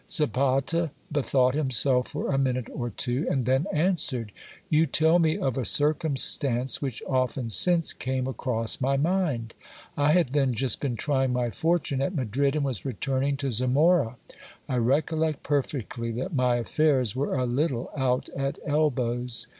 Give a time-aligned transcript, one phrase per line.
[0.09, 4.31] Zapata bethought him for a minute or two, and then answered:
[4.67, 9.53] You tell me of" a circumstance which often since came across my mind.
[9.95, 14.17] I had then just been trying my fortune at Madrid, and was returning to Zamora.
[14.67, 19.45] I recollect perfectly that my affairs were a little out at elbows.